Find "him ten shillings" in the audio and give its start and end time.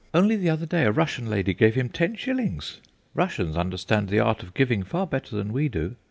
1.75-2.79